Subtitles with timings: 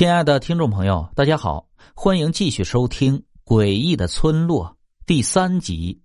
[0.00, 4.64] 亲爱的听众朋友，大家好，欢迎继续收听《诡异的村落》
[5.04, 6.00] 第三集。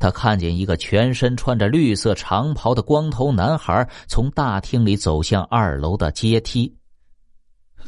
[0.00, 6.76] 他看见一个全身穿着绿色长袍的光头男孩从大厅里走向二楼的阶梯。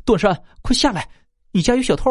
[0.05, 1.11] 段山，快下来！
[1.51, 2.09] 你家有小偷！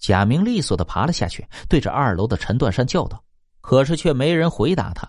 [0.00, 3.22] 贾明利索的爬了下去，对着二楼的陈段山叫道，
[3.60, 5.08] 可是却没人回答他。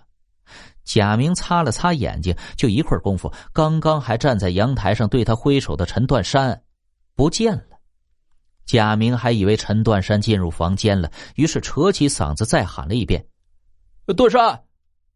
[0.84, 6.62] 贾明擦了擦眼睛，就一会儿功夫，刚刚还站在阳台上对他挥手的陈段山。
[7.14, 7.78] 不见了，
[8.64, 13.24] 贾明还以为陈段山进入房间了，于是扯起嗓子再喊了一遍
[14.16, 14.64] ：“段山，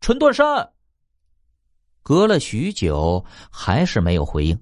[0.01, 0.71] 陈段山。”
[2.03, 4.59] 隔了许久，还是没有回应。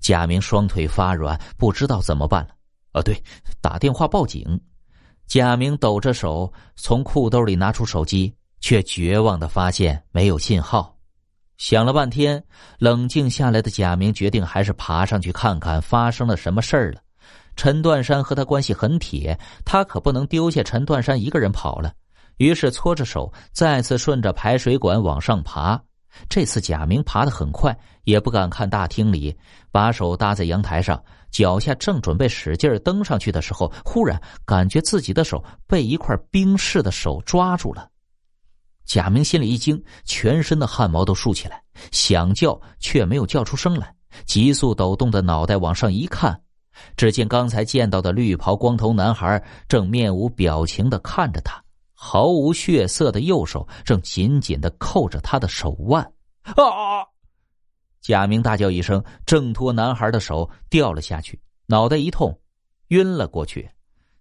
[0.00, 2.50] 贾明双腿发软，不知道怎么办了。
[2.92, 3.20] 啊，对，
[3.60, 4.60] 打电话报警。
[5.26, 10.95] 贾明抖着手从裤兜里拿出手机，却绝望的发现没有信号。
[11.58, 12.42] 想了半天，
[12.78, 17.00] 冷静下来的贾明决定还是爬上去看看发生了什么事儿了。
[17.56, 21.92] 陈段山和他关系很铁，他可不能丢下陈段山一个人跑了。
[22.36, 25.80] 于是搓着手，再次顺着排水管往上爬。
[26.28, 29.34] 这次贾明爬得很快，也不敢看大厅里，
[29.70, 37.88] 把手搭在阳台上，脚下正准备使劲登上去的时候，忽然感觉自己的手被一块冰似的手抓住了。
[38.86, 43.94] 贾明心里一惊，全身的汗毛都竖起来，想叫却没有叫出声来。
[44.24, 46.40] 急速抖动的脑袋往上一看，
[46.96, 56.02] 只见刚才见到的绿袍光头男孩正面无表情的看着他，毫无血色的右手正紧紧的扣着他的手腕。
[56.44, 57.04] 啊！
[58.00, 62.38] 贾明大叫一声，挣脱男孩的手，掉了下去，脑袋一痛，
[62.88, 63.68] 晕了过去。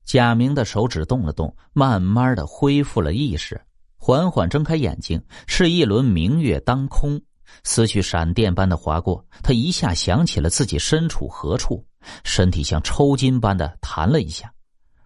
[0.03, 3.61] 贾明的手指动了动，慢慢的恢复了意识。
[4.05, 7.19] 缓缓睁开眼睛，是一轮明月当空，
[7.63, 9.25] 思绪闪电般的划过。
[9.41, 11.83] 他一下想起了自己身处何处，
[12.23, 14.53] 身体像抽筋般的弹了一下，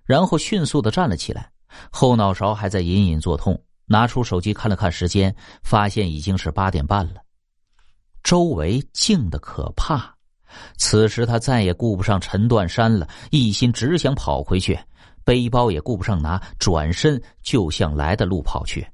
[0.03, 1.49] 然后迅速的站了起来。
[1.89, 7.21] 后脑勺还在隐隐作痛，拿出手机看了看时间，发现已经是八点半了。
[8.21, 10.13] 周围静的可怕，
[10.75, 14.77] 此时他再也顾不上陈断山了，一心只想跑回去。
[15.29, 18.87] 背包也顾不上拿，转身就向来的路跑去。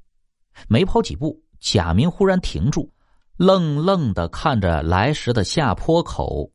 [0.68, 2.92] 没跑几步，贾明忽然停住，
[3.38, 6.52] 愣愣的看着来时的下坡口。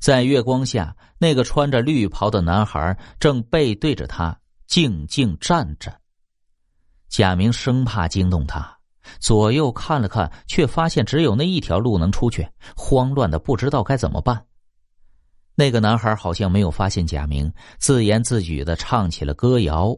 [0.00, 4.36] 在月光下，那个穿着绿袍的男孩正背对着他，
[4.66, 5.96] 静静站着。
[7.08, 8.76] 贾明生怕惊动他，
[9.20, 14.44] 左右看了看，却发现只有那一条路能出去，慌乱的不知道该怎么办。
[15.56, 19.96] 那个男孩好像没有发现贾明，自言自语的唱起了歌谣。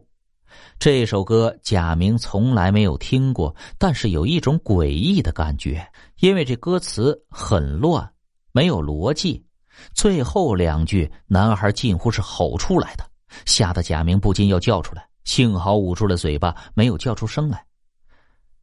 [0.78, 5.86] 这首歌贾明从来没有听过，但是有一种诡异的感觉，
[6.20, 8.06] 因为这歌词很乱，
[8.52, 9.42] 没有逻辑。
[9.94, 13.04] 最后两句，男孩近乎是吼出来的，
[13.44, 17.64] 吓得贾明不禁要叫出来，幸好捂住了嘴巴，没有叫出声来。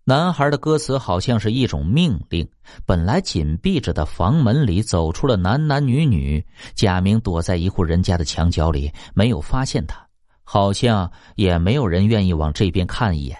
[0.05, 2.45] 男孩的歌词好像是一种命令。
[2.85, 6.45] 本来紧闭着的房门里走出了男男女女。
[6.75, 10.05] 贾明躲在一户人家的墙角里，没有发现他，
[10.43, 13.37] 好像也没有人愿意往这边看一眼。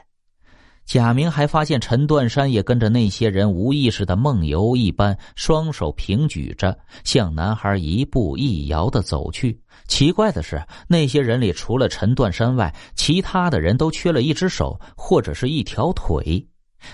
[0.86, 9.60] 贾明还发现陈断山也跟着那些人无意识的梦游一般，双手平举着，向男孩一步一摇的走去。
[9.90, 16.46] 奇怪的是，那些人里除了陈断山外，其他的人都缺了一只手或者是一条腿。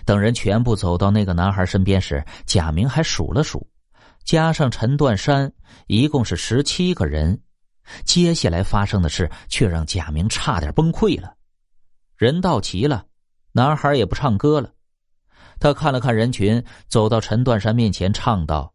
[0.06, 3.68] 等人全部走到那个男孩身边时，贾明还数了数，
[4.24, 5.52] 加上陈断山，
[5.88, 7.42] 一共是十七个人。
[8.06, 11.34] 接下来发生的事却让贾明差点崩溃了。
[12.16, 13.06] 人到齐了，
[13.52, 14.72] 男孩也不唱歌了。
[15.60, 18.74] 他看了看人群，走到陈断山面前，唱道：“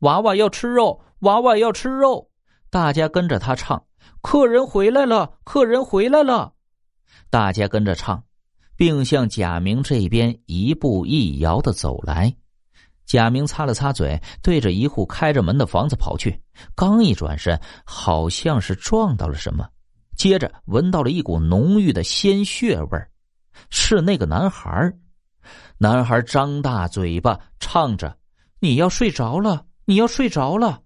[0.00, 2.30] 娃娃要吃肉，娃娃要吃肉。”
[2.70, 3.84] 大家跟着他唱
[4.22, 6.54] ：“客人回来了，客人回来了。”
[7.30, 8.24] 大家跟着唱。
[8.82, 12.34] 并向贾明这边一步一摇的走来，
[13.06, 16.36] 贾明擦了擦嘴，对着一户开着门的房子跑去。
[16.74, 19.64] 刚一转身，好像是撞到了什么，
[20.16, 22.98] 接着闻到了一股浓郁的鲜血味
[23.70, 24.92] 是那个男孩
[25.78, 28.16] 男孩张大嘴巴唱着
[28.58, 30.80] ：“你要睡着了，你要睡着了。”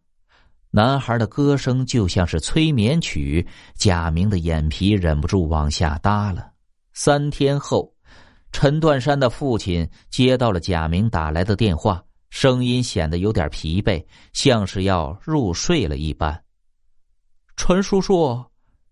[0.71, 6.56] 男孩的歌声就像是催眠曲，贾明的眼皮忍不住往下耷了。
[6.99, 7.93] 三天后，
[8.53, 14.03] 陈断山的父亲接到了贾明打来的电话，声音显得有点疲惫，
[14.33, 16.43] 像是要入睡了一般。
[17.55, 18.43] 陈叔叔，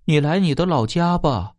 [0.04, 1.54] 你来你的老家吧，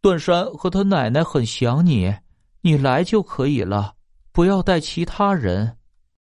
[0.00, 2.14] 段山和他奶奶很想你，
[2.60, 3.94] 你来就可以了，
[4.30, 5.76] 不要带其他人。